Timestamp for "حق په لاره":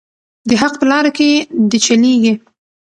0.61-1.11